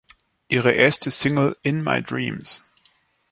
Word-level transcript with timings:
Ihre 0.49 0.71
erste 0.71 1.11
Single 1.11 1.55
"In 1.61 1.83
My 1.83 2.01
Dreams". 2.01 2.63